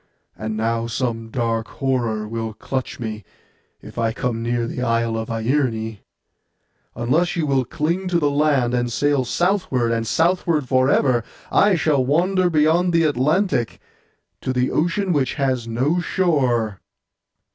[0.35, 3.23] And now some dark horror will clutch me,
[3.83, 5.99] if I come near the Isle of Ierne.
[6.95, 11.75] Unless you will cling to the land, and sail southward and southward for ever, I
[11.75, 13.79] shall wander beyond the Atlantic,
[14.41, 16.81] to the ocean which has no shore.